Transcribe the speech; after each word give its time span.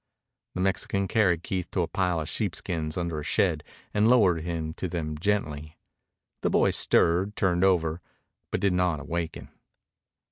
The 0.55 0.61
Mexican 0.61 1.07
carried 1.07 1.43
Keith 1.43 1.69
to 1.69 1.83
a 1.83 1.87
pile 1.87 2.19
of 2.21 2.27
sheepskins 2.27 2.97
under 2.97 3.19
a 3.19 3.23
shed 3.23 3.63
and 3.93 4.09
lowered 4.09 4.41
him 4.41 4.73
to 4.73 4.87
them 4.87 5.15
gently. 5.15 5.77
The 6.41 6.49
boy 6.49 6.71
stirred, 6.71 7.35
turned 7.35 7.63
over, 7.63 8.01
but 8.49 8.61
did 8.61 8.73
not 8.73 8.99
awaken. 8.99 9.49